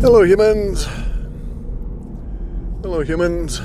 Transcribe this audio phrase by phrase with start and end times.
[0.00, 0.86] Hello, humans.
[2.82, 3.60] Hello, humans.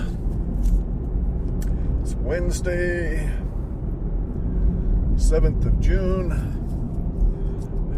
[2.02, 3.32] It's Wednesday,
[5.14, 6.32] 7th of June.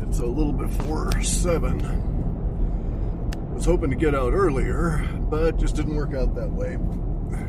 [0.10, 1.82] It's a little before 7.
[1.82, 6.76] I was hoping to get out earlier, but just didn't work out that way.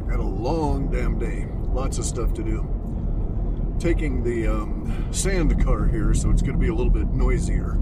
[0.08, 1.48] Got a long damn day.
[1.72, 2.64] Lots of stuff to do.
[3.80, 7.76] Taking the um, sand car here, so it's going to be a little bit noisier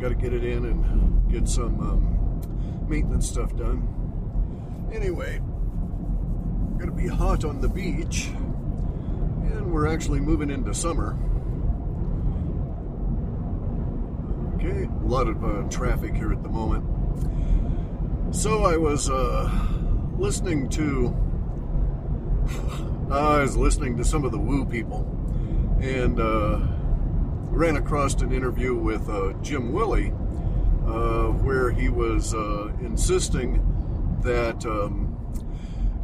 [0.00, 3.86] got to get it in and get some um, maintenance stuff done.
[4.94, 5.38] Anyway,
[6.78, 11.18] going to be hot on the beach, and we're actually moving into summer.
[14.54, 16.86] Okay, a lot of uh, traffic here at the moment.
[18.34, 19.50] So I was uh,
[20.16, 21.14] listening to,
[23.10, 25.04] I was listening to some of the Woo people,
[25.82, 26.18] and.
[26.18, 26.79] Uh,
[27.50, 30.12] ran across an interview with uh, Jim Willie
[30.86, 33.60] uh, where he was uh, insisting
[34.22, 35.16] that um,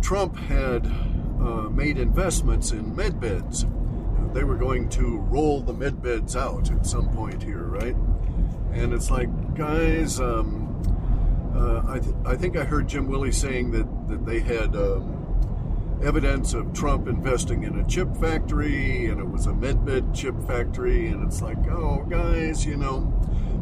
[0.03, 3.65] Trump had uh, made investments in medbeds.
[4.35, 7.97] They were going to roll the medbeds out at some point here, right?
[8.73, 10.65] And it's like, guys, um,
[11.89, 14.77] I, th- I think I heard Jim Willie saying that, that they had.
[14.77, 15.16] Um,
[16.03, 21.09] evidence of Trump investing in a chip factory, and it was a MedBed chip factory,
[21.09, 23.13] and it's like, oh, guys, you know,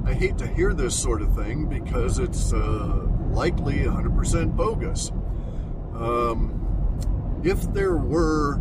[0.05, 5.11] I hate to hear this sort of thing because it's uh, likely 100% bogus.
[5.95, 8.57] Um, if there were,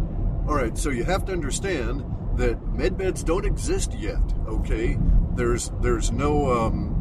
[0.48, 2.06] all right, so you have to understand
[2.38, 4.22] that medbeds don't exist yet.
[4.48, 4.98] Okay,
[5.36, 6.52] there's there's no.
[6.52, 7.00] Um,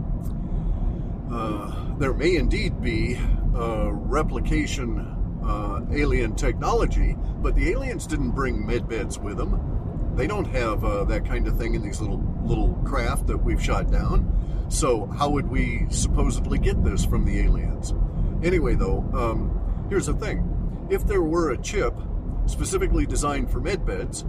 [1.32, 3.18] uh, there may indeed be
[3.54, 10.12] a replication uh, alien technology, but the aliens didn't bring medbeds with them.
[10.16, 13.62] They don't have uh, that kind of thing in these little little craft that we've
[13.62, 14.66] shot down.
[14.68, 17.94] So how would we supposedly get this from the aliens?
[18.42, 21.94] Anyway, though, um, here's the thing: if there were a chip
[22.46, 24.26] specifically designed for medbeds,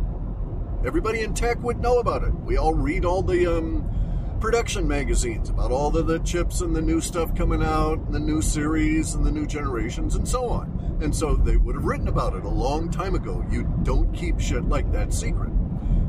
[0.86, 2.34] everybody in tech would know about it.
[2.34, 4.03] We all read all the um,
[4.44, 8.20] production magazines about all of the chips and the new stuff coming out, and the
[8.20, 10.98] new series and the new generations, and so on.
[11.02, 13.42] And so they would have written about it a long time ago.
[13.50, 15.50] You don't keep shit like that secret.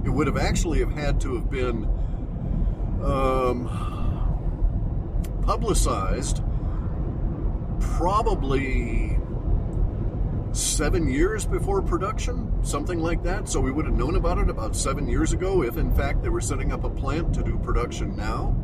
[0.05, 1.89] It would have actually have had to have been
[3.05, 3.69] um,
[5.47, 6.43] publicized
[7.79, 9.17] probably
[10.55, 13.49] seven years before production, something like that.
[13.49, 16.29] So we would have known about it about seven years ago if, in fact, they
[16.29, 18.55] were setting up a plant to do production now.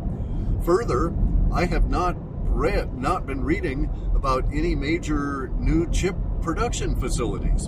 [0.65, 1.13] Further,
[1.53, 2.15] I have not
[2.49, 7.67] read, not been reading about any major new chip production facilities.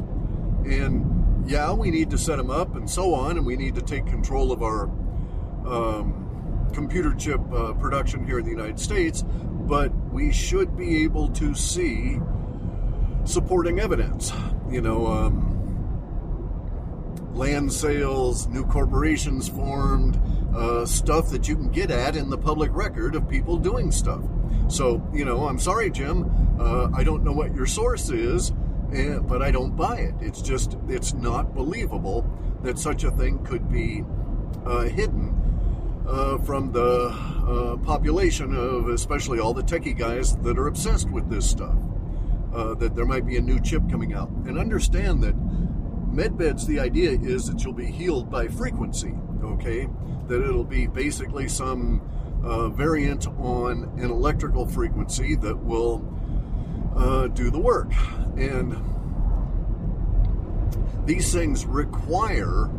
[0.65, 3.83] And yeah, we need to set them up and so on, and we need to
[3.83, 4.85] take control of our
[5.67, 11.29] um, computer chip uh, production here in the United States, but we should be able
[11.29, 12.19] to see
[13.25, 14.33] supporting evidence.
[14.71, 15.53] You know, um,
[17.35, 20.21] land sales, new corporations formed,
[20.55, 24.23] uh, stuff that you can get at in the public record of people doing stuff.
[24.69, 26.31] So, you know, I'm sorry, Jim.
[26.59, 28.53] Uh, I don't know what your source is,
[28.93, 30.15] eh, but I don't buy it.
[30.21, 32.29] It's just, it's not believable
[32.63, 34.05] that such a thing could be
[34.65, 35.35] uh, hidden
[36.07, 41.29] uh, from the uh, population of especially all the techie guys that are obsessed with
[41.31, 41.77] this stuff.
[42.53, 44.29] Uh, that there might be a new chip coming out.
[44.47, 45.35] And understand that
[46.15, 49.89] medbeds, the idea is that you'll be healed by frequency, okay?
[50.29, 52.03] That it'll be basically some
[52.45, 56.05] uh, variant on an electrical frequency that will
[56.95, 57.91] uh, do the work.
[58.37, 58.77] And
[61.07, 62.71] these things require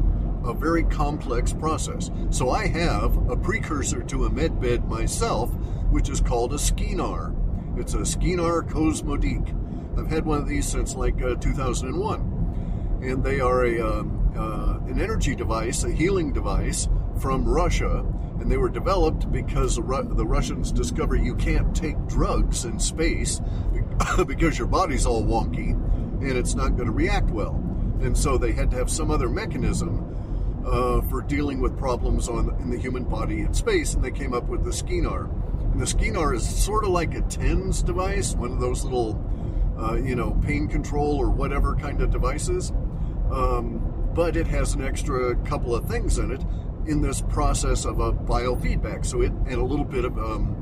[0.46, 2.12] a very complex process.
[2.30, 5.50] So I have a precursor to a medbed myself,
[5.90, 7.34] which is called a SCENAR.
[7.76, 9.42] It's a SCENAR Cosmodic.
[9.98, 14.78] I've had one of these since like uh, 2001, and they are a um, uh,
[14.90, 16.88] an energy device, a healing device
[17.20, 18.06] from Russia
[18.40, 23.40] and they were developed because the, Russians discover you can't take drugs in space
[24.28, 25.72] because your body's all wonky
[26.22, 27.56] and it's not going to react well.
[28.02, 30.10] And so they had to have some other mechanism
[30.66, 34.34] uh, for dealing with problems on in the human body in space, and they came
[34.34, 35.30] up with the SCENAR.
[35.72, 39.14] And the SCENAR is sort of like a TENS device, one of those little,
[39.84, 42.72] uh, you know, pain control or whatever kind of devices.
[43.32, 46.42] Um, but it has an extra couple of things in it
[46.86, 49.06] in this process of a biofeedback.
[49.06, 50.58] So it and a little bit of um,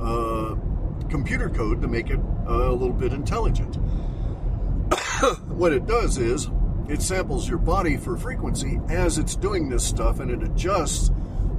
[0.00, 3.76] uh, computer code to make it uh, a little bit intelligent.
[5.48, 6.50] what it does is
[6.88, 11.10] it samples your body for frequency as it's doing this stuff, and it adjusts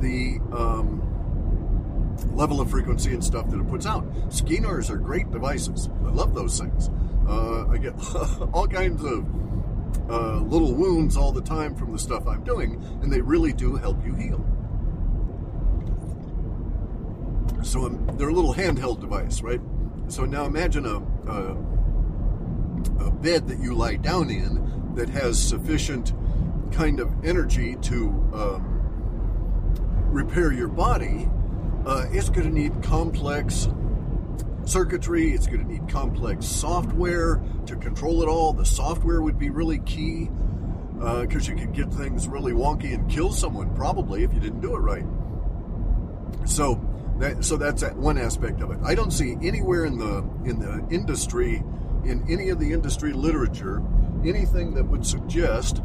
[0.02, 1.02] the um,
[2.34, 4.06] level of frequency and stuff that it puts out.
[4.30, 5.90] SCENARs are great devices.
[6.06, 6.90] I love those things.
[7.32, 7.94] Uh, I get
[8.54, 9.26] all kinds of
[10.10, 13.78] uh, little wounds all the time from the stuff I'm doing, and they really do
[13.78, 14.46] help you heal.
[17.64, 19.62] So um, they're a little handheld device, right?
[20.10, 20.98] So now imagine a,
[21.32, 26.14] a, a bed that you lie down in that has sufficient
[26.74, 28.82] kind of energy to um,
[30.08, 31.30] repair your body.
[31.86, 33.70] Uh, it's going to need complex
[34.66, 35.32] circuitry.
[35.32, 38.54] It's going to need complex software to control it all.
[38.54, 40.30] The software would be really key
[40.96, 44.62] because uh, you could get things really wonky and kill someone probably if you didn't
[44.62, 45.06] do it right.
[46.46, 46.80] So
[47.20, 48.80] that, so that's one aspect of it.
[48.84, 51.64] I don't see anywhere in the in the industry,
[52.04, 53.82] in any of the industry literature,
[54.26, 55.82] anything that would suggest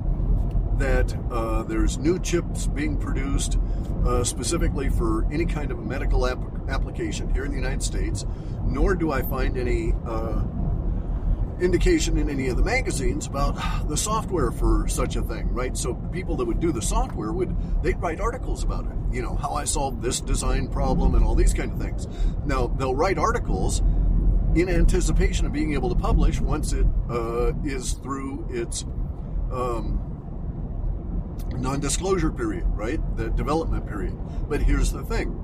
[0.78, 3.58] that uh, there's new chips being produced
[4.04, 6.38] uh, specifically for any kind of a medical ap-
[6.68, 8.24] application here in the United States,
[8.64, 10.42] nor do I find any uh,
[11.60, 15.76] indication in any of the magazines about the software for such a thing, right?
[15.76, 19.34] So people that would do the software would they'd write articles about it, you know,
[19.34, 22.06] how I solved this design problem and all these kind of things.
[22.44, 23.80] Now they'll write articles
[24.54, 28.84] in anticipation of being able to publish once it uh, is through its
[29.52, 30.05] um,
[31.56, 33.00] non-disclosure period, right?
[33.16, 34.16] The development period.
[34.48, 35.42] But here's the thing.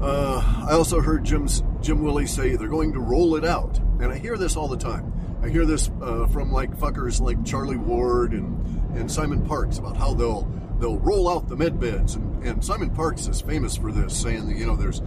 [0.00, 4.12] Uh, I also heard Jim's, Jim Willie say they're going to roll it out, and
[4.12, 5.12] I hear this all the time.
[5.42, 9.96] I hear this uh, from like fuckers like Charlie Ward and, and Simon Parks about
[9.96, 13.92] how they'll they'll roll out the med beds, and, and Simon Parks is famous for
[13.92, 15.02] this, saying that you know there's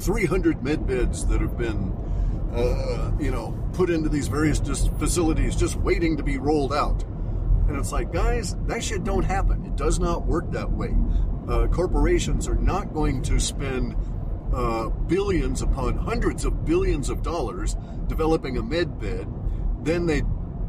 [0.00, 1.92] 300 med beds that have been
[2.54, 4.60] uh, you know put into these various
[4.98, 7.04] facilities just waiting to be rolled out.
[7.68, 9.64] And it's like, guys, that shit don't happen.
[9.64, 10.94] It does not work that way.
[11.48, 13.96] Uh, corporations are not going to spend
[14.52, 17.76] uh, billions upon hundreds of billions of dollars
[18.06, 19.26] developing a med bed.
[19.82, 20.22] Then they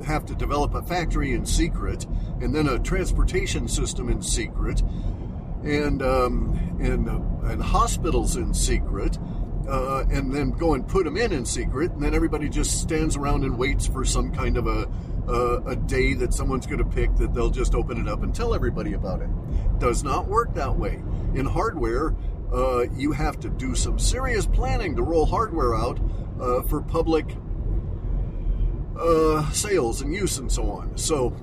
[0.05, 2.05] have to develop a factory in secret,
[2.41, 4.81] and then a transportation system in secret,
[5.63, 9.17] and um, and uh, and hospitals in secret,
[9.67, 13.15] uh, and then go and put them in in secret, and then everybody just stands
[13.15, 14.89] around and waits for some kind of a
[15.27, 18.33] uh, a day that someone's going to pick that they'll just open it up and
[18.33, 19.29] tell everybody about it.
[19.79, 21.01] Does not work that way.
[21.33, 22.15] In hardware,
[22.53, 25.99] uh, you have to do some serious planning to roll hardware out
[26.39, 27.35] uh, for public
[28.99, 30.97] uh, sales and use and so on.
[30.97, 31.35] So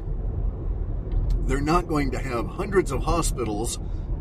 [1.46, 3.78] they're not going to have hundreds of hospitals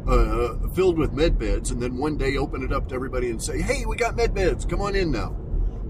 [0.07, 3.41] uh, filled with med beds and then one day open it up to everybody and
[3.41, 5.35] say, hey, we got med beds, come on in now,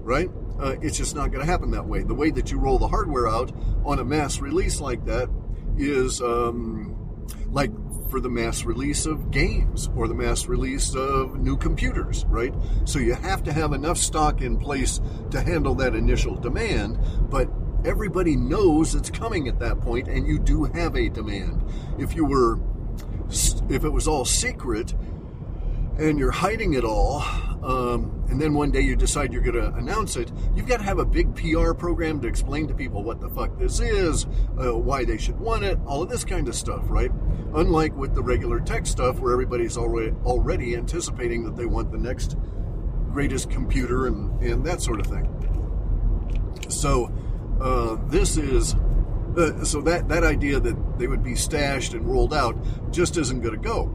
[0.02, 0.30] right?
[0.60, 2.02] Uh, it's just not going to happen that way.
[2.02, 3.52] The way that you roll the hardware out
[3.84, 5.28] on a mass release like that
[5.78, 7.70] is um, like
[8.10, 12.52] for the mass release of games or the mass release of new computers, right?
[12.84, 16.98] So you have to have enough stock in place to handle that initial demand,
[17.30, 17.48] but
[17.84, 21.64] everybody knows it's coming at that point and you do have a demand.
[21.98, 22.58] If you were
[23.68, 24.92] if it was all secret
[26.00, 27.20] and you're hiding it all,
[27.62, 30.82] um, and then one day you decide you're going to announce it, you've got to
[30.82, 34.24] have a big PR program to explain to people what the fuck this is,
[34.58, 37.10] uh, why they should want it, all of this kind of stuff, right?
[37.54, 41.98] Unlike with the regular tech stuff where everybody's already already anticipating that they want the
[41.98, 42.36] next
[43.12, 45.28] greatest computer and, and that sort of thing.
[46.70, 47.12] So
[47.60, 48.74] uh, this is
[49.36, 52.56] uh, so that that idea that they would be stashed and rolled out
[52.90, 53.94] just isn't going to go.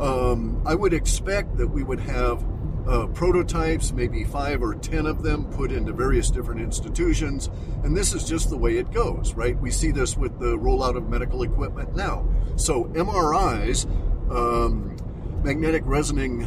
[0.00, 2.44] Um, I would expect that we would have
[2.86, 7.48] uh, prototypes, maybe five or ten of them, put into various different institutions.
[7.82, 9.58] And this is just the way it goes, right?
[9.58, 12.28] We see this with the rollout of medical equipment now.
[12.56, 13.86] So MRIs,
[14.30, 14.96] um,
[15.42, 16.44] magnetic resonating,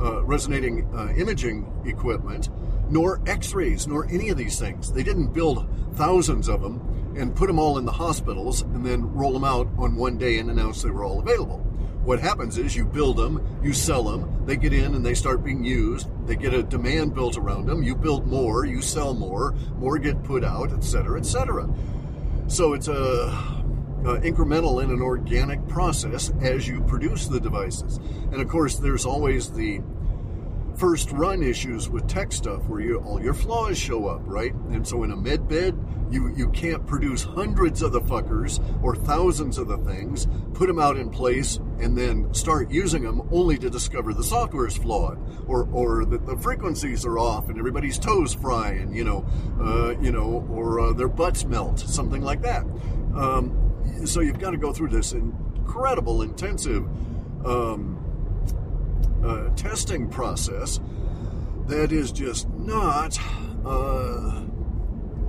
[0.00, 2.50] uh, resonating uh, imaging equipment,
[2.88, 4.92] nor X-rays, nor any of these things.
[4.92, 9.12] They didn't build thousands of them and put them all in the hospitals and then
[9.12, 11.66] roll them out on one day and announce they were all available
[12.04, 15.44] what happens is you build them, you sell them, they get in and they start
[15.44, 16.08] being used.
[16.26, 17.82] They get a demand built around them.
[17.82, 21.68] You build more, you sell more, more get put out, etc., etc.
[22.48, 23.60] So it's a,
[24.02, 27.98] incremental and an organic process as you produce the devices.
[28.32, 29.82] And of course, there's always the
[30.80, 34.54] first run issues with tech stuff where you, all your flaws show up, right?
[34.70, 35.78] And so in a med bed,
[36.10, 40.78] you, you can't produce hundreds of the fuckers or thousands of the things, put them
[40.78, 45.18] out in place, and then start using them only to discover the software is flawed
[45.46, 49.26] or, or that the frequencies are off and everybody's toes fry and, you know,
[49.60, 52.62] uh, you know, or uh, their butts melt, something like that.
[53.14, 56.88] Um, so you've got to go through this incredible, intensive
[57.44, 57.89] um,
[59.24, 60.80] uh, testing process
[61.66, 63.18] that is just not
[63.64, 64.42] uh,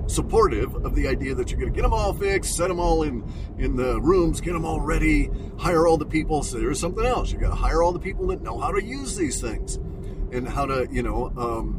[0.06, 3.02] supportive of the idea that you're going to get them all fixed, set them all
[3.02, 3.24] in
[3.58, 6.42] in the rooms, get them all ready, hire all the people.
[6.42, 7.32] So there's something else.
[7.32, 9.76] You got to hire all the people that know how to use these things
[10.32, 11.78] and how to, you know, um,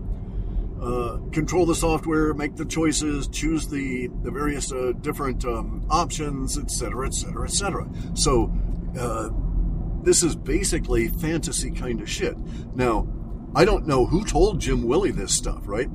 [0.82, 6.58] uh, control the software, make the choices, choose the the various uh, different um, options,
[6.58, 7.88] etc., etc., etc.
[8.16, 8.54] So
[9.00, 9.30] uh,
[10.04, 12.38] this is basically fantasy kind of shit.
[12.76, 13.08] Now,
[13.56, 15.90] I don't know who told Jim Willie this stuff, right?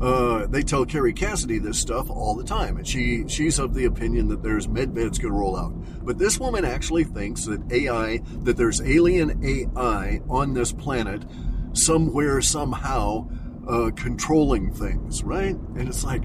[0.00, 3.84] Uh, they tell Kerry Cassidy this stuff all the time, and she she's of the
[3.84, 5.72] opinion that there's med beds going to roll out.
[6.04, 11.24] But this woman actually thinks that AI, that there's alien AI on this planet,
[11.74, 13.28] somewhere somehow,
[13.68, 15.54] uh, controlling things, right?
[15.54, 16.24] And it's like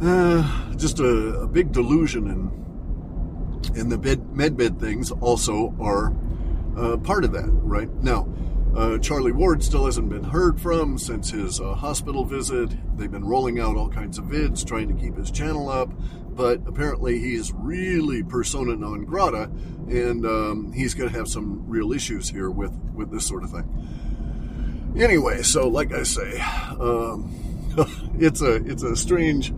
[0.00, 2.50] uh, just a, a, big delusion, and
[3.76, 3.98] and the
[4.32, 6.12] med bed things also are
[6.76, 7.92] uh, part of that, right?
[8.02, 8.26] Now
[8.74, 12.70] uh, Charlie Ward still hasn't been heard from since his uh, hospital visit.
[12.96, 15.90] They've been rolling out all kinds of vids trying to keep his channel up,
[16.30, 19.50] but apparently he's really persona non grata,
[19.88, 23.50] and um, he's going to have some real issues here with, with this sort of
[23.50, 24.94] thing.
[24.96, 26.38] Anyway, so like I say,
[26.78, 27.28] um,
[28.20, 29.52] it's a it's a strange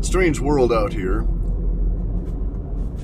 [0.00, 1.26] strange world out here.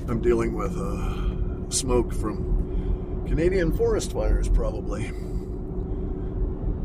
[0.06, 5.10] I'm dealing with uh, smoke from Canadian forest fires, probably.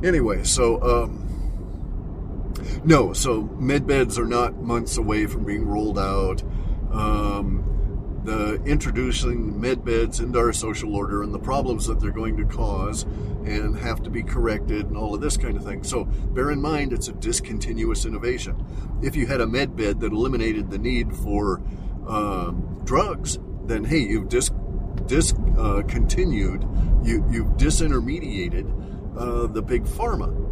[0.03, 1.29] Anyway, so um,
[2.85, 6.41] no, so med beds are not months away from being rolled out.
[6.91, 12.37] Um, the introducing med beds into our social order and the problems that they're going
[12.37, 13.03] to cause
[13.45, 15.83] and have to be corrected and all of this kind of thing.
[15.83, 18.65] So bear in mind it's a discontinuous innovation.
[19.01, 21.61] If you had a med bed that eliminated the need for
[22.09, 24.51] um, drugs, then hey, you've dis-
[25.05, 30.47] discontinued, uh, you, you've disintermediated uh, the big pharma.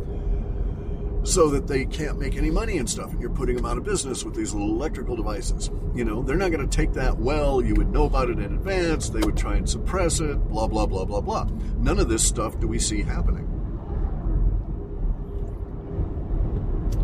[1.28, 3.84] So that they can't make any money and stuff and you're putting them out of
[3.84, 5.70] business with these little electrical devices.
[5.94, 8.46] You know they're not going to take that well you would know about it in
[8.46, 11.50] advance they would try and suppress it blah blah blah blah blah.
[11.80, 13.44] None of this stuff do we see happening.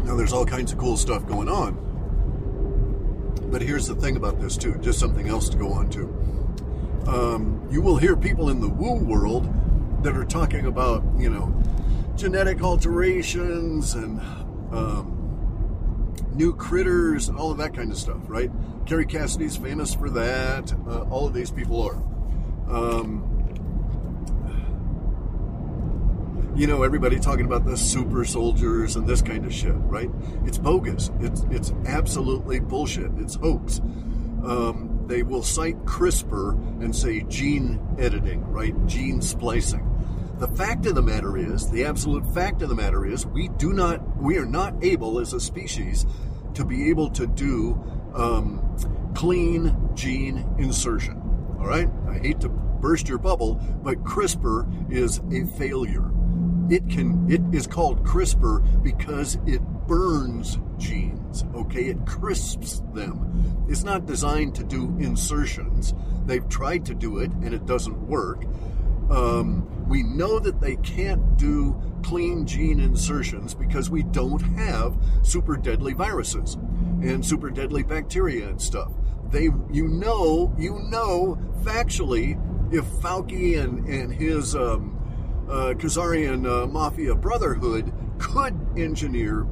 [0.06, 1.93] Now there's all kinds of cool stuff going on
[3.54, 6.10] but here's the thing about this too just something else to go on to
[7.08, 9.50] um, you will hear people in the woo world
[10.04, 11.54] that are talking about, you know,
[12.16, 14.20] genetic alterations and
[14.72, 18.52] um, new critters and all of that kind of stuff, right?
[18.86, 20.74] Kerry Cassidy's famous for that.
[20.88, 21.96] Uh, all of these people are.
[22.70, 23.30] Um,
[26.56, 30.10] you know, everybody talking about the super soldiers and this kind of shit, right?
[30.46, 31.10] It's bogus.
[31.20, 33.12] It's it's absolutely bullshit.
[33.18, 33.80] It's hoax.
[33.80, 36.52] Um, they will cite CRISPR
[36.84, 38.74] and say gene editing, right?
[38.86, 39.90] Gene splicing.
[40.40, 43.72] The fact of the matter is, the absolute fact of the matter is, we do
[43.72, 46.06] not, we are not able as a species
[46.56, 47.82] to be able to do
[48.14, 51.22] um, clean gene insertion.
[51.60, 51.90] All right?
[52.10, 56.13] I hate to burst your bubble, but CRISPR is a failure.
[56.70, 61.86] It can, it is called CRISPR because it burns genes, okay?
[61.86, 63.66] It crisps them.
[63.68, 65.94] It's not designed to do insertions.
[66.26, 68.44] They've tried to do it and it doesn't work.
[69.10, 75.58] Um, we know that they can't do clean gene insertions because we don't have super
[75.58, 76.56] deadly viruses
[77.02, 78.92] and super deadly bacteria and stuff.
[79.30, 82.40] They, you know, you know factually
[82.74, 85.00] if Fauci and, and his um,
[85.50, 89.48] uh, Khazarian uh, Mafia Brotherhood could engineer,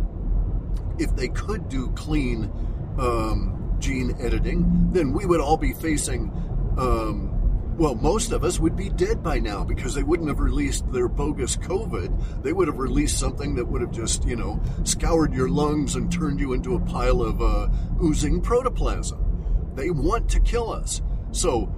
[0.98, 2.52] if they could do clean
[3.00, 6.32] um, gene editing, then we would all be facing
[6.78, 7.32] um,
[7.78, 11.08] well, most of us would be dead by now because they wouldn't have released their
[11.08, 12.44] bogus COVID.
[12.44, 16.12] They would have released something that would have just, you know, scoured your lungs and
[16.12, 17.70] turned you into a pile of uh,
[18.04, 19.72] oozing protoplasm.
[19.74, 21.02] They want to kill us.
[21.32, 21.74] So,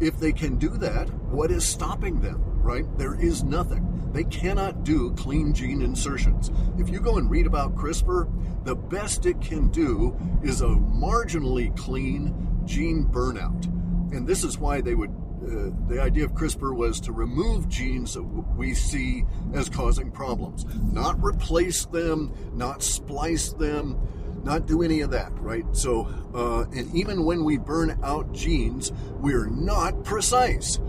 [0.00, 2.84] if they can do that, what is stopping them, right?
[2.98, 4.10] There is nothing.
[4.12, 6.50] They cannot do clean gene insertions.
[6.78, 11.74] If you go and read about CRISPR, the best it can do is a marginally
[11.76, 13.66] clean gene burnout.
[14.12, 15.14] And this is why they would
[15.46, 20.64] uh, the idea of CRISPR was to remove genes that we see as causing problems,
[20.92, 23.96] not replace them, not splice them,
[24.42, 25.64] not do any of that, right?
[25.72, 30.80] So, uh, and even when we burn out genes, we're not precise.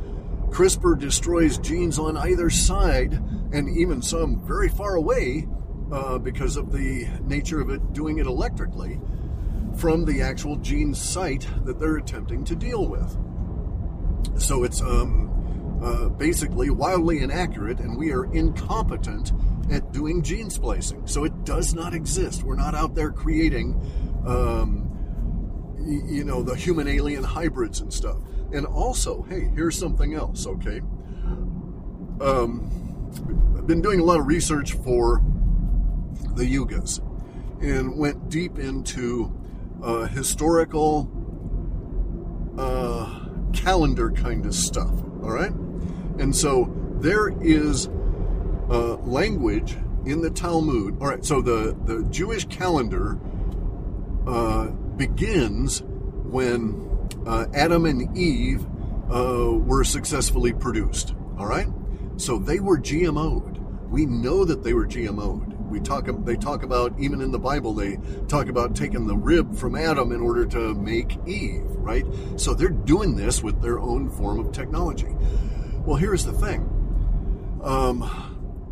[0.50, 3.14] CRISPR destroys genes on either side,
[3.52, 5.48] and even some very far away
[5.92, 9.00] uh, because of the nature of it doing it electrically
[9.78, 13.16] from the actual gene site that they're attempting to deal with
[14.38, 19.32] so it's um, uh, basically wildly inaccurate, and we are incompetent
[19.72, 21.06] at doing gene splicing.
[21.08, 22.44] So it does not exist.
[22.44, 23.74] We're not out there creating,
[24.26, 24.90] um,
[25.78, 28.18] y- you know, the human alien hybrids and stuff.
[28.54, 30.82] And also, hey, here's something else, okay?
[32.22, 32.72] Um,
[33.58, 35.22] I've been doing a lot of research for
[36.36, 37.02] the Yugas
[37.62, 39.36] and went deep into
[39.84, 41.12] uh, historical
[42.58, 45.52] uh, calendar kind of stuff, all right?
[46.20, 47.88] And so there is
[48.70, 51.02] uh, language in the Talmud.
[51.02, 53.20] All right, so the, the Jewish calendar
[54.26, 56.87] uh, begins when
[57.28, 58.66] uh, Adam and Eve
[59.12, 61.14] uh, were successfully produced.
[61.38, 61.68] All right,
[62.18, 63.58] so they were GMO'd.
[63.92, 65.54] We know that they were GMO'd.
[65.70, 66.10] We talk.
[66.26, 67.74] They talk about even in the Bible.
[67.74, 71.64] They talk about taking the rib from Adam in order to make Eve.
[71.66, 72.06] Right.
[72.38, 75.16] So they're doing this with their own form of technology.
[75.86, 76.74] Well, here's the thing.
[77.64, 78.10] Um,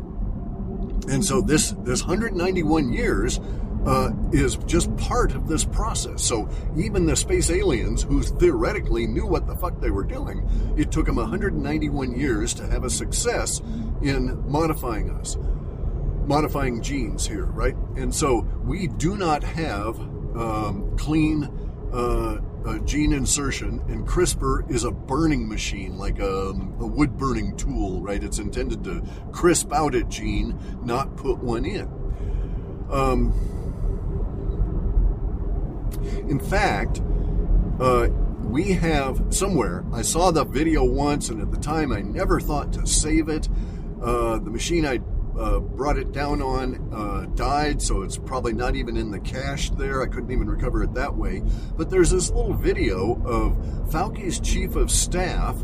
[1.10, 3.40] and so this this 191 years
[3.86, 6.22] uh, is just part of this process.
[6.22, 10.48] So even the space aliens, who theoretically knew what the fuck they were doing,
[10.78, 13.62] it took them 191 years to have a success
[14.02, 15.38] in modifying us,
[16.25, 17.75] modifying genes here, right?
[17.96, 21.46] And so we do not have um, clean
[21.94, 22.40] uh,
[22.86, 28.24] gene insertion, and CRISPR is a burning machine, like a, a, wood burning tool, right?
[28.24, 31.88] It's intended to crisp out a gene, not put one in.
[32.90, 33.34] Um,
[36.30, 37.01] in fact,
[37.80, 38.08] uh,
[38.44, 42.74] we have somewhere, I saw the video once, and at the time I never thought
[42.74, 43.50] to save it.
[44.01, 45.00] Uh, the machine I
[45.38, 49.70] uh, brought it down on uh, died, so it's probably not even in the cache
[49.72, 50.02] there.
[50.02, 51.44] I couldn't even recover it that way.
[51.76, 53.56] But there's this little video of
[53.92, 55.56] Fauci's chief of staff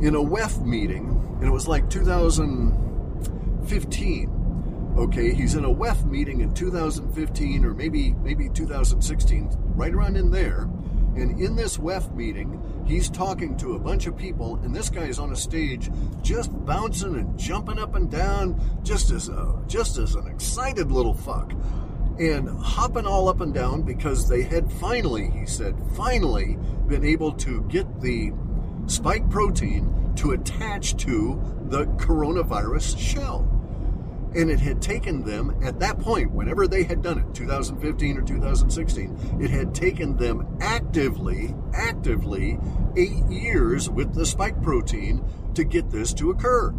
[0.00, 4.30] in a WEF meeting, and it was like 2015.
[4.96, 10.30] Okay, he's in a WEF meeting in 2015 or maybe maybe 2016, right around in
[10.30, 10.68] there.
[11.16, 15.04] And in this WEF meeting, he's talking to a bunch of people, and this guy
[15.04, 15.90] is on a stage
[16.22, 21.14] just bouncing and jumping up and down, just as a, just as an excited little
[21.14, 21.52] fuck,
[22.18, 27.32] and hopping all up and down because they had finally, he said, finally been able
[27.32, 28.32] to get the
[28.86, 33.48] spike protein to attach to the coronavirus shell.
[34.34, 38.22] And it had taken them, at that point, whenever they had done it, 2015 or
[38.22, 42.58] 2016, it had taken them actively, actively
[42.96, 46.70] eight years with the spike protein to get this to occur.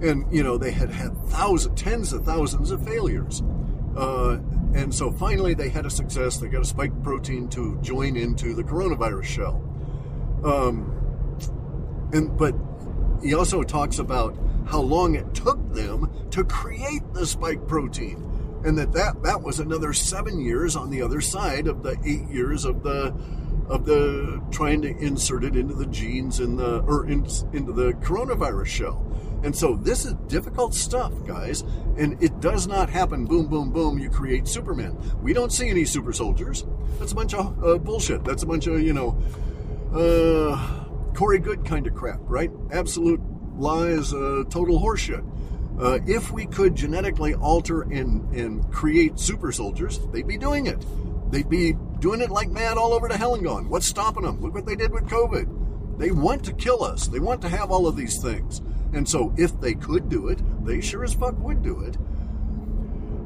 [0.00, 3.42] And, you know, they had had thousands, tens of thousands of failures.
[3.96, 4.38] Uh,
[4.74, 6.36] and so finally they had a success.
[6.36, 9.62] They got a spike protein to join into the coronavirus shell.
[10.44, 10.94] Um,
[12.12, 12.54] and, but
[13.22, 14.36] he also talks about
[14.68, 18.24] how long it took them to create the spike protein.
[18.64, 22.28] And that, that that was another seven years on the other side of the eight
[22.28, 23.14] years of the
[23.68, 27.92] of the trying to insert it into the genes in the or in, into the
[28.02, 29.04] coronavirus shell.
[29.44, 31.62] And so this is difficult stuff guys
[31.96, 33.24] and it does not happen.
[33.24, 34.98] Boom boom boom you create superman.
[35.22, 36.66] We don't see any super soldiers.
[36.98, 38.24] That's a bunch of uh, bullshit.
[38.24, 39.16] That's a bunch of you know
[39.94, 42.50] uh Corey Goode kind of crap, right?
[42.70, 43.20] Absolute
[43.58, 45.24] lies, uh, total horseshit.
[45.80, 50.84] Uh, if we could genetically alter and, and create super soldiers, they'd be doing it.
[51.30, 53.68] They'd be doing it like mad all over to hell and gone.
[53.68, 54.40] What's stopping them?
[54.40, 55.98] Look what they did with COVID.
[55.98, 57.06] They want to kill us.
[57.06, 58.60] They want to have all of these things.
[58.92, 61.96] And so if they could do it, they sure as fuck would do it.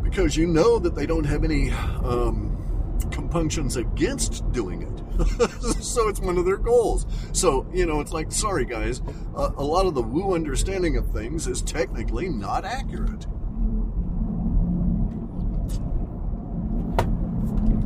[0.03, 2.52] Because you know that they don't have any um,
[3.11, 5.03] compunctions against doing it.
[5.83, 7.07] so it's one of their goals.
[7.33, 9.03] So, you know, it's like, sorry guys,
[9.37, 13.27] uh, a lot of the woo understanding of things is technically not accurate.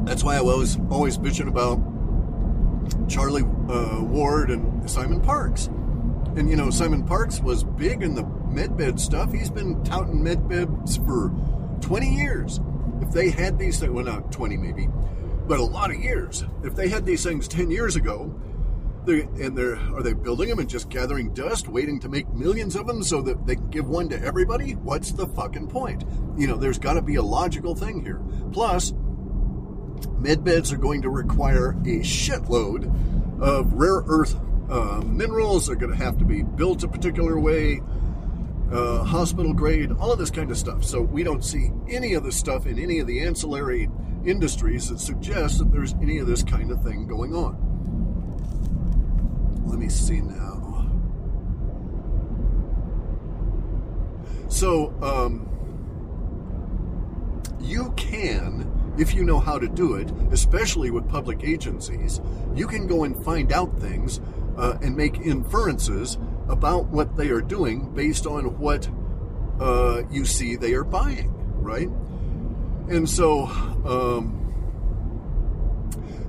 [0.06, 1.80] That's why I was always bitching about
[3.08, 5.66] Charlie uh, Ward and Simon Parks.
[6.36, 9.32] And you know, Simon Parks was big in the medbed stuff.
[9.32, 11.32] He's been touting medbeds for
[11.80, 12.60] 20 years.
[13.00, 14.88] If they had these things, well, not 20 maybe,
[15.46, 16.44] but a lot of years.
[16.64, 18.34] If they had these things 10 years ago,
[19.06, 22.74] they, and they're are they building them and just gathering dust, waiting to make millions
[22.74, 24.72] of them so that they can give one to everybody?
[24.72, 26.04] What's the fucking point?
[26.36, 28.20] You know, there's got to be a logical thing here.
[28.52, 28.92] Plus,
[30.18, 34.34] med beds are going to require a shitload of rare earth
[34.68, 35.66] uh, minerals.
[35.66, 37.80] They're going to have to be built a particular way,
[38.70, 40.84] uh, hospital grade, all of this kind of stuff.
[40.84, 43.88] So we don't see any of this stuff in any of the ancillary
[44.24, 47.62] industries that suggests that there's any of this kind of thing going on.
[49.64, 50.90] Let me see now.
[54.48, 55.48] So, um,
[57.60, 62.20] you can if you know how to do it, especially with public agencies,
[62.54, 64.20] you can go and find out things
[64.56, 68.88] uh, and make inferences about what they are doing based on what
[69.60, 71.32] uh, you see they are buying,
[71.62, 71.88] right?
[72.88, 73.46] And so
[73.84, 74.42] um,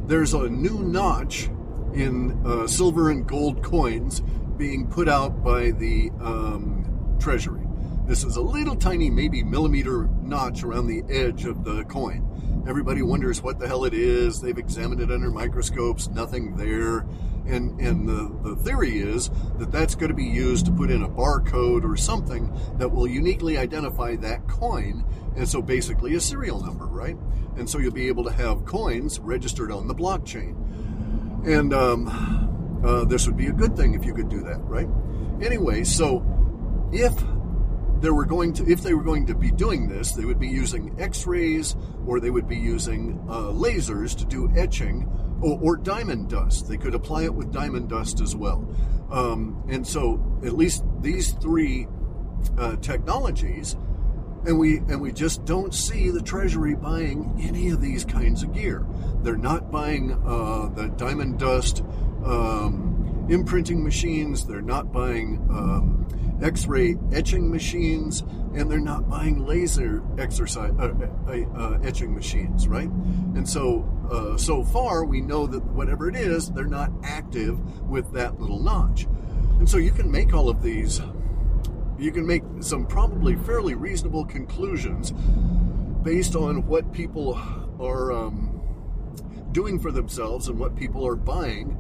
[0.07, 1.49] there's a new notch
[1.93, 4.21] in uh, silver and gold coins
[4.57, 7.63] being put out by the um, Treasury.
[8.05, 12.63] This is a little tiny, maybe millimeter notch around the edge of the coin.
[12.67, 14.41] Everybody wonders what the hell it is.
[14.41, 17.05] They've examined it under microscopes, nothing there.
[17.47, 21.01] And, and the, the theory is that that's going to be used to put in
[21.01, 25.05] a barcode or something that will uniquely identify that coin.
[25.35, 27.15] And so basically a serial number, right?
[27.55, 30.55] And so you'll be able to have coins registered on the blockchain.
[31.47, 34.87] And um, uh, this would be a good thing if you could do that, right?
[35.41, 36.25] Anyway, so
[36.91, 37.13] if
[38.01, 40.47] they were going to, if they were going to be doing this, they would be
[40.47, 45.09] using X-rays or they would be using uh, lasers to do etching
[45.41, 46.67] or, or, diamond dust.
[46.67, 48.67] They could apply it with diamond dust as well.
[49.11, 51.87] Um, and so, at least these three
[52.57, 53.75] uh, technologies,
[54.45, 58.53] and we and we just don't see the Treasury buying any of these kinds of
[58.53, 58.85] gear.
[59.21, 61.83] They're not buying uh, the diamond dust
[62.23, 64.45] um, imprinting machines.
[64.45, 65.47] They're not buying.
[65.49, 66.07] Um,
[66.41, 68.23] X-ray etching machines,
[68.57, 70.91] and they're not buying laser exercise uh,
[71.27, 72.89] uh, uh, etching machines, right?
[72.89, 78.11] And so, uh, so far, we know that whatever it is, they're not active with
[78.13, 79.05] that little notch.
[79.59, 80.99] And so, you can make all of these.
[81.99, 85.11] You can make some probably fairly reasonable conclusions
[86.03, 87.35] based on what people
[87.79, 88.59] are um,
[89.51, 91.75] doing for themselves and what people are buying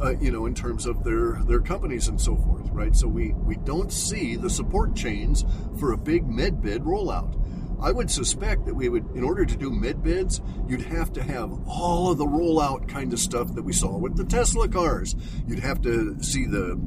[0.00, 2.96] uh, you know, in terms of their their companies and so forth, right?
[2.96, 5.44] So we we don't see the support chains
[5.78, 7.36] for a big medbed rollout.
[7.82, 11.50] I would suspect that we would, in order to do medbeds, you'd have to have
[11.66, 15.16] all of the rollout kind of stuff that we saw with the Tesla cars.
[15.48, 16.78] You'd have to see the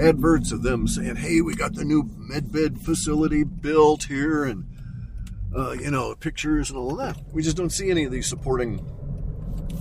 [0.00, 4.64] adverts of them saying, "Hey, we got the new medbed facility built here," and
[5.56, 7.22] uh, you know, pictures and all of that.
[7.32, 8.84] We just don't see any of these supporting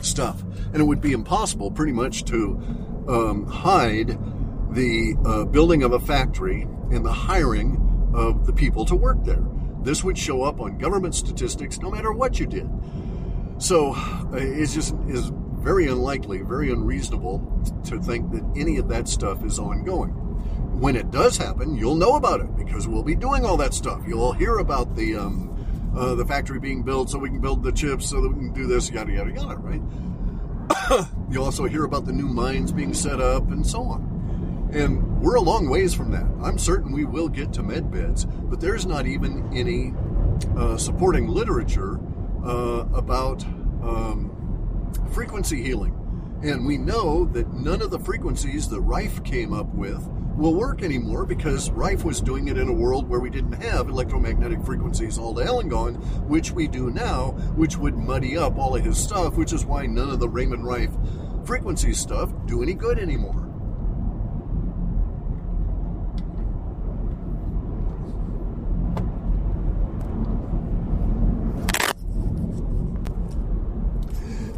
[0.04, 0.42] stuff.
[0.74, 2.60] And it would be impossible, pretty much, to
[3.08, 4.18] um, hide
[4.74, 9.44] the uh, building of a factory and the hiring of the people to work there.
[9.82, 12.70] This would show up on government statistics no matter what you did.
[13.58, 19.08] So uh, it's just is very unlikely, very unreasonable to think that any of that
[19.08, 20.12] stuff is ongoing.
[20.80, 24.02] When it does happen, you'll know about it because we'll be doing all that stuff.
[24.08, 25.59] You'll hear about the um,
[25.95, 28.54] uh, the factory being built so we can build the chips so that we can
[28.54, 29.82] do this, yada, yada, yada, right?
[31.30, 34.69] you also hear about the new mines being set up and so on.
[34.71, 36.28] And we're a long ways from that.
[36.43, 39.93] I'm certain we will get to med beds, but there's not even any
[40.56, 41.99] uh, supporting literature
[42.45, 43.43] uh, about
[43.84, 44.32] um,
[45.12, 45.95] frequency healing.
[46.43, 50.08] And we know that none of the frequencies that Rife came up with
[50.39, 53.89] will work anymore because Rife was doing it in a world where we didn't have
[53.89, 55.95] electromagnetic frequencies all to hell and gone,
[56.30, 59.86] which we do now, which would muddy up all of his stuff, which is why
[59.86, 60.91] none of the Raymond Rife
[61.45, 63.45] frequency stuff do any good anymore.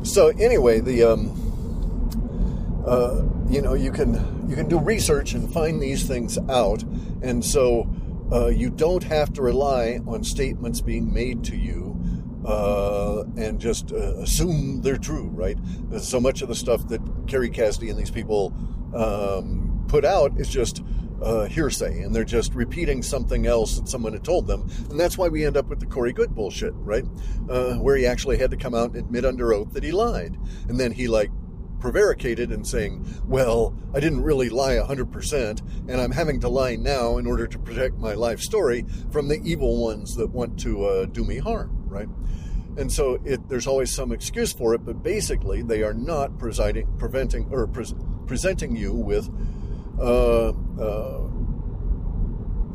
[0.04, 4.14] So anyway, the um, uh, you know you can
[4.50, 6.82] you can do research and find these things out
[7.22, 7.90] and so
[8.32, 12.00] uh, you don't have to rely on statements being made to you
[12.46, 15.58] uh, and just uh, assume they're true right
[16.00, 18.54] so much of the stuff that Kerry Cassidy and these people
[18.96, 20.82] um, put out is just
[21.22, 24.68] uh, hearsay and they're just repeating something else that someone had told them.
[24.90, 27.06] And that's why we end up with the Corey Goode bullshit, right?
[27.48, 30.36] Uh, where he actually had to come out and admit under oath that he lied.
[30.68, 31.30] And then he like
[31.82, 37.18] prevaricated and saying, well, I didn't really lie 100%, and I'm having to lie now
[37.18, 41.06] in order to protect my life story from the evil ones that want to uh,
[41.06, 42.08] do me harm, right?
[42.78, 46.88] And so it, there's always some excuse for it, but basically they are not presiding,
[46.98, 47.94] preventing or pre-
[48.28, 49.30] presenting you with
[50.00, 51.28] uh, uh,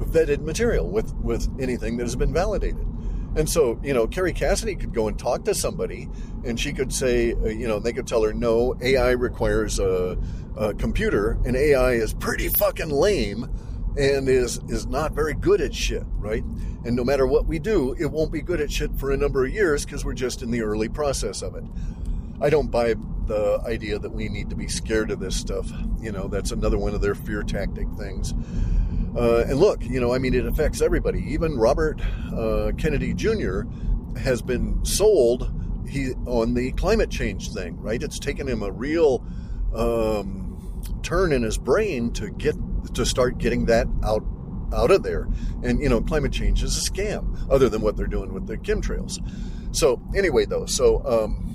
[0.01, 2.86] vetted material, with, with anything that has been validated.
[3.37, 6.09] And so, you know, Kerry Cassidy could go and talk to somebody,
[6.45, 10.17] and she could say, uh, you know, they could tell her, no, AI requires a,
[10.57, 13.51] a, computer, and AI is pretty fucking lame
[13.99, 16.45] and is is not very good at shit, right?
[16.85, 19.45] And no matter what we do, it won't be good at shit for a number
[19.45, 21.65] of years because we're just in the early process of it.
[22.41, 22.95] I don't buy
[23.27, 25.71] the idea that we need to be scared of this stuff.
[26.01, 28.35] You know, that's another one of their fear tactic things.
[29.17, 31.25] Uh, and look, you know, I mean, it affects everybody.
[31.29, 32.01] Even Robert
[32.37, 33.63] uh, Kennedy Jr.
[34.19, 35.53] has been sold
[35.89, 38.03] he on the climate change thing, right?
[38.03, 39.25] It's taken him a real
[39.75, 42.57] um, turn in his brain to get
[42.95, 44.25] to start getting that out
[44.75, 45.29] out of there.
[45.63, 48.57] And you know, climate change is a scam, other than what they're doing with the
[48.57, 49.19] chemtrails.
[49.75, 51.05] So anyway, though, so.
[51.05, 51.53] Um,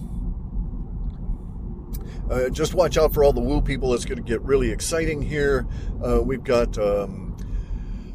[2.29, 3.93] uh, just watch out for all the woo people.
[3.93, 5.67] It's going to get really exciting here.
[6.01, 7.20] Uh, we've got um,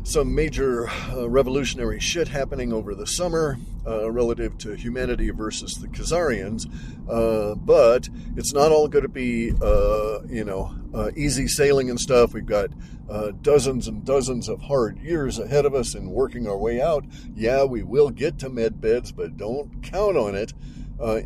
[0.07, 5.89] some major uh, revolutionary shit happening over the summer uh, relative to humanity versus the
[5.89, 6.65] Khazarians,
[7.11, 11.99] uh, but it's not all going to be, uh, you know, uh, easy sailing and
[11.99, 12.35] stuff.
[12.35, 12.71] We've got
[13.11, 17.05] uh, dozens and dozens of hard years ahead of us in working our way out.
[17.35, 20.53] Yeah, we will get to med beds, but don't count on it.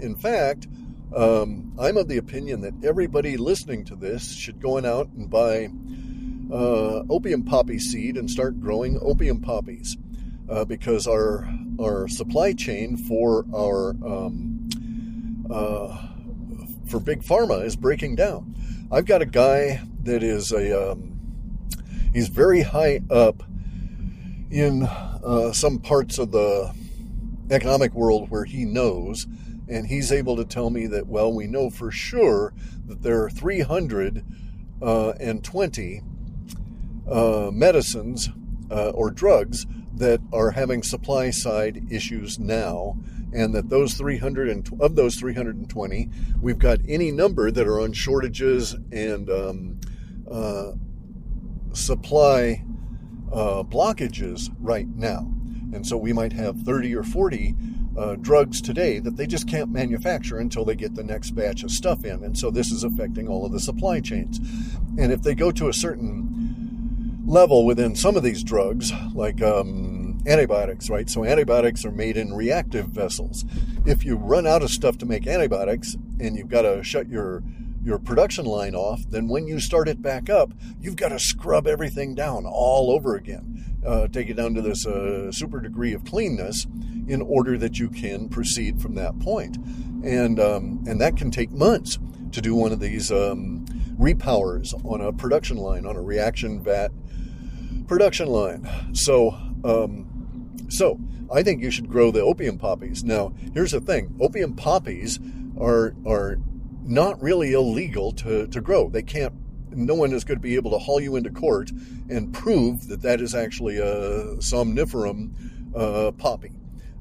[0.00, 0.68] in fact,
[1.14, 5.68] um, I'm of the opinion that everybody listening to this should go out and buy
[6.52, 9.96] uh, opium poppy seed and start growing opium poppies
[10.48, 11.48] uh, because our
[11.80, 15.96] our supply chain for our um, uh,
[16.86, 18.54] for big pharma is breaking down.
[18.90, 21.18] I've got a guy that is a um,
[22.12, 23.42] he's very high up
[24.50, 26.74] in uh, some parts of the
[27.50, 29.26] economic world where he knows
[29.68, 32.52] and he's able to tell me that well we know for sure
[32.86, 36.02] that there are 320
[37.10, 38.28] uh, medicines
[38.70, 42.98] uh, or drugs that are having supply side issues now,
[43.32, 46.08] and that those 300 and, of those 320,
[46.40, 49.80] we've got any number that are on shortages and um,
[50.30, 50.72] uh,
[51.72, 52.64] supply
[53.32, 55.30] uh, blockages right now.
[55.72, 57.54] And so we might have 30 or 40
[57.96, 61.70] uh, drugs today that they just can't manufacture until they get the next batch of
[61.70, 62.24] stuff in.
[62.24, 64.38] And so this is affecting all of the supply chains.
[64.98, 66.39] And if they go to a certain
[67.26, 71.08] level within some of these drugs, like um, antibiotics, right?
[71.08, 73.44] So antibiotics are made in reactive vessels.
[73.86, 77.42] If you run out of stuff to make antibiotics and you've got to shut your
[77.82, 81.66] your production line off, then when you start it back up, you've got to scrub
[81.66, 86.04] everything down all over again, uh, take it down to this uh, super degree of
[86.04, 86.66] cleanness
[87.08, 89.56] in order that you can proceed from that point.
[90.04, 91.98] And um, and that can take months
[92.32, 93.64] to do one of these um,
[93.98, 96.90] repowers on a production line, on a reaction vat
[97.90, 98.94] production line.
[98.94, 99.30] So,
[99.64, 101.00] um, so
[101.34, 103.02] I think you should grow the opium poppies.
[103.02, 105.18] Now, here's the thing: opium poppies
[105.58, 106.38] are are
[106.84, 108.88] not really illegal to, to grow.
[108.88, 109.34] They can't.
[109.72, 111.72] No one is going to be able to haul you into court
[112.08, 115.34] and prove that that is actually a somniferum
[115.74, 116.52] uh, poppy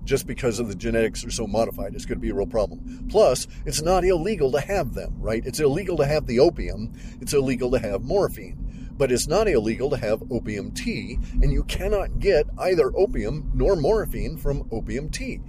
[0.06, 1.94] just because of the genetics are so modified.
[1.94, 3.08] It's going to be a real problem.
[3.10, 5.44] Plus, it's not illegal to have them, right?
[5.46, 6.94] It's illegal to have the opium.
[7.22, 8.70] It's illegal to have morphine
[9.00, 13.78] but it's not illegal to have opium tea, and you cannot get either opium nor
[13.78, 15.40] morphine from opium tea.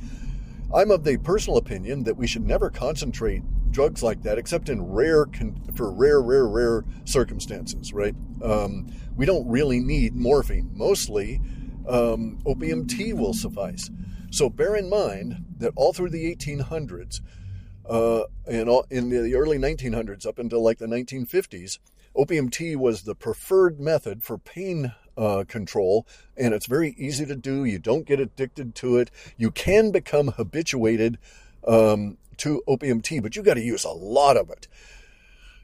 [0.72, 4.80] I'm of the personal opinion that we should never concentrate drugs like that except in
[4.82, 5.26] rare,
[5.74, 8.14] for rare, rare, rare circumstances, right?
[8.40, 8.86] Um,
[9.16, 10.70] we don't really need morphine.
[10.72, 11.40] Mostly,
[11.88, 13.90] um, opium tea will suffice.
[14.30, 17.20] So bear in mind that all through the 1800s,
[17.88, 21.80] uh, and all, in the early 1900s up until like the 1950s,
[22.14, 27.36] Opium tea was the preferred method for pain uh, control, and it's very easy to
[27.36, 27.64] do.
[27.64, 29.10] You don't get addicted to it.
[29.36, 31.18] You can become habituated
[31.66, 34.66] um, to opium tea, but you got to use a lot of it.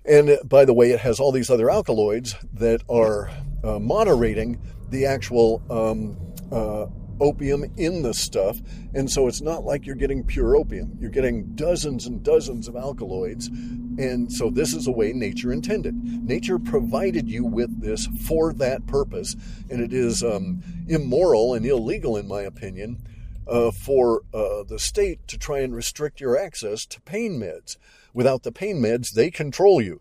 [0.04, 3.30] And uh, by the way, it has all these other alkaloids that are
[3.64, 6.16] uh, moderating the actual um,
[6.52, 6.86] uh,
[7.20, 8.58] opium in the stuff.
[8.94, 10.96] And so it's not like you're getting pure opium.
[11.00, 13.48] You're getting dozens and dozens of alkaloids.
[13.48, 15.94] And so this is a way nature intended.
[15.94, 19.36] Nature provided you with this for that purpose.
[19.70, 23.02] And it is um, immoral and illegal, in my opinion,
[23.46, 27.76] uh, for uh, the state to try and restrict your access to pain meds.
[28.12, 30.00] Without the pain meds, they control you.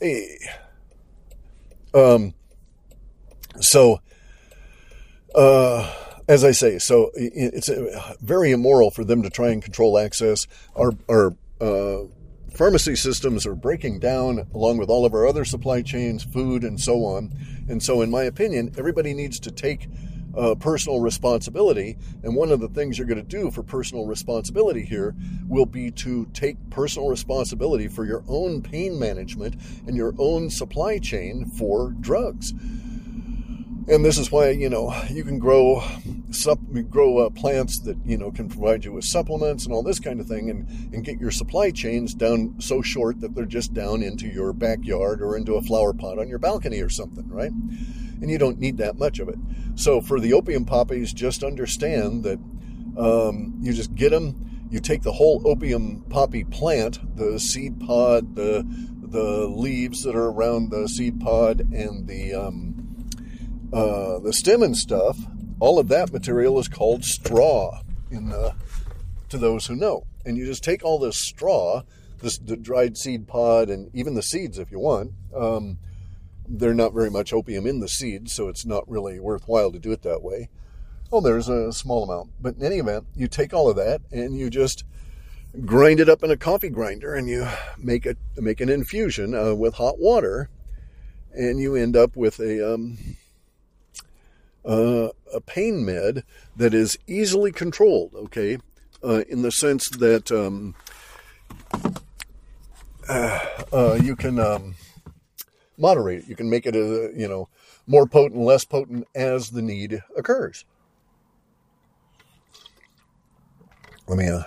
[0.00, 0.38] Hey.
[1.94, 2.34] Um,
[3.60, 4.00] so,
[5.34, 5.94] uh,
[6.28, 7.70] as I say, so it's
[8.20, 10.46] very immoral for them to try and control access.
[10.76, 12.04] Our, our uh,
[12.50, 16.80] pharmacy systems are breaking down along with all of our other supply chains, food, and
[16.80, 17.32] so on.
[17.68, 19.88] And so, in my opinion, everybody needs to take
[20.36, 21.96] uh, personal responsibility.
[22.22, 25.14] And one of the things you're going to do for personal responsibility here
[25.48, 29.56] will be to take personal responsibility for your own pain management
[29.86, 32.54] and your own supply chain for drugs.
[33.88, 35.82] And this is why you know you can grow
[36.30, 39.98] sup, grow uh, plants that you know can provide you with supplements and all this
[39.98, 43.74] kind of thing, and and get your supply chains down so short that they're just
[43.74, 47.52] down into your backyard or into a flower pot on your balcony or something, right?
[48.22, 49.38] and you don't need that much of it.
[49.74, 52.38] So for the opium poppies, just understand that
[52.96, 54.68] um, you just get them.
[54.70, 58.64] You take the whole opium poppy plant, the seed pod, the
[59.02, 62.81] the leaves that are around the seed pod, and the um,
[63.72, 65.18] uh, the stem and stuff.
[65.60, 67.80] All of that material is called straw
[68.10, 68.54] in the
[69.28, 70.04] to those who know.
[70.24, 71.82] And you just take all this straw,
[72.20, 75.12] this the dried seed pod, and even the seeds if you want.
[75.34, 75.78] Um,
[76.48, 79.92] they're not very much opium in the seeds, so it's not really worthwhile to do
[79.92, 80.48] it that way.
[81.10, 82.30] Oh, there's a small amount.
[82.40, 84.84] But in any event, you take all of that and you just
[85.64, 87.46] grind it up in a coffee grinder and you
[87.78, 90.50] make it make an infusion uh, with hot water,
[91.32, 92.98] and you end up with a um,
[94.64, 96.24] uh, a pain med
[96.56, 98.14] that is easily controlled.
[98.14, 98.58] Okay,
[99.04, 100.74] uh, in the sense that um,
[103.08, 103.38] uh,
[103.72, 104.38] uh, you can.
[104.38, 104.74] Um,
[105.78, 106.28] moderate it.
[106.28, 107.48] You can make it a, you know,
[107.86, 110.64] more potent, less potent as the need occurs.
[114.06, 114.42] Let me, uh,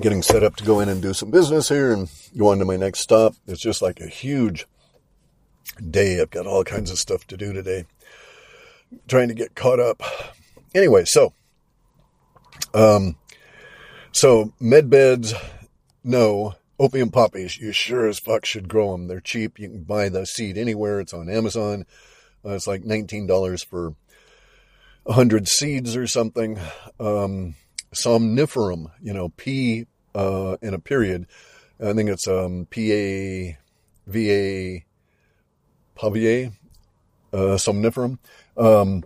[0.00, 2.64] getting set up to go in and do some business here and go on to
[2.64, 3.34] my next stop.
[3.46, 4.66] It's just like a huge
[5.90, 6.20] day.
[6.20, 7.86] I've got all kinds of stuff to do today.
[9.08, 10.02] Trying to get caught up.
[10.74, 11.32] Anyway, so,
[12.74, 13.16] um,
[14.12, 15.34] so med beds,
[16.04, 19.08] no opium poppies, you sure as fuck should grow them.
[19.08, 19.58] They're cheap.
[19.58, 21.00] You can buy the seed anywhere.
[21.00, 21.86] It's on Amazon.
[22.44, 23.94] Uh, it's like $19 for
[25.04, 26.58] 100 seeds or something.
[27.00, 27.54] Um,
[27.94, 31.26] somniferum, you know, P uh, in a period.
[31.80, 33.58] I think it's um, P A
[34.06, 34.84] V A
[35.96, 36.52] Pavier,
[37.32, 38.18] uh, somniferum.
[38.56, 39.04] Um,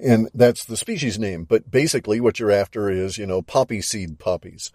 [0.00, 1.44] and that's the species name.
[1.44, 4.70] But basically, what you're after is, you know, poppy seed poppies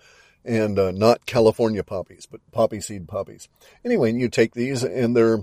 [0.46, 3.48] and uh, not California poppies, but poppy seed poppies.
[3.86, 5.40] Anyway, you take these and they're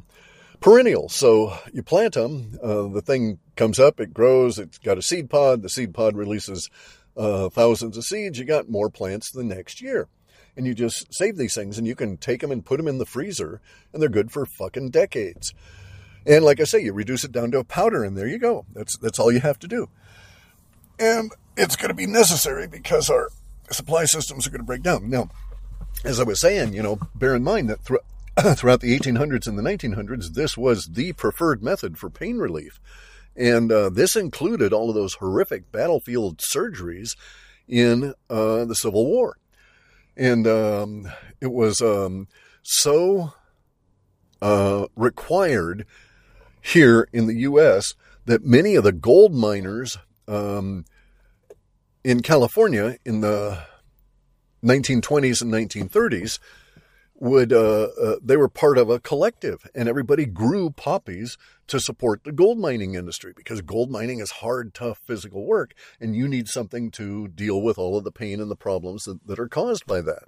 [0.60, 1.08] perennial.
[1.08, 5.30] So you plant them, uh, the thing comes up, it grows, it's got a seed
[5.30, 6.70] pod, the seed pod releases
[7.16, 10.08] uh, thousands of seeds, you got more plants the next year.
[10.56, 12.98] And you just save these things and you can take them and put them in
[12.98, 13.60] the freezer
[13.92, 15.54] and they're good for fucking decades.
[16.26, 18.66] And like I say, you reduce it down to a powder and there you go.
[18.72, 19.88] That's, that's all you have to do.
[20.98, 23.30] And it's going to be necessary because our
[23.70, 25.08] supply systems are going to break down.
[25.08, 25.30] Now,
[26.04, 27.82] as I was saying, you know, bear in mind that
[28.56, 32.80] throughout the 1800s and the 1900s, this was the preferred method for pain relief.
[33.36, 37.16] And uh, this included all of those horrific battlefield surgeries
[37.68, 39.38] in uh, the Civil War.
[40.16, 42.28] And um, it was um,
[42.62, 43.32] so
[44.42, 45.86] uh, required
[46.60, 47.94] here in the U.S.
[48.26, 50.84] that many of the gold miners um,
[52.04, 53.62] in California in the
[54.64, 56.38] 1920s and 1930s
[57.20, 62.24] would uh, uh, they were part of a collective and everybody grew poppies to support
[62.24, 66.48] the gold mining industry because gold mining is hard tough physical work and you need
[66.48, 69.84] something to deal with all of the pain and the problems that, that are caused
[69.86, 70.24] by that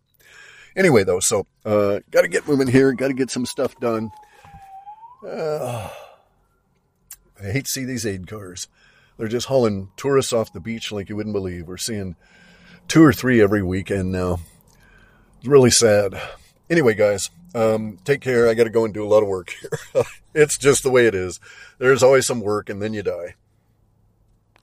[0.76, 4.10] anyway though so uh, got to get moving here got to get some stuff done
[5.26, 5.88] uh,
[7.42, 8.68] i hate to see these aid cars
[9.16, 11.68] they're just hauling tourists off the beach like you wouldn't believe.
[11.68, 12.16] We're seeing
[12.88, 14.40] two or three every weekend now.
[15.38, 16.20] It's really sad.
[16.70, 18.48] Anyway, guys, um, take care.
[18.48, 20.04] I got to go and do a lot of work here.
[20.34, 21.38] it's just the way it is.
[21.78, 23.34] There's always some work and then you die.